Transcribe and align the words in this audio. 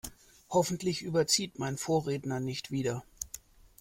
Hoffentlich 0.49 1.03
überzieht 1.03 1.59
mein 1.59 1.77
Vorredner 1.77 2.39
nicht 2.39 2.71
wieder. 2.71 3.03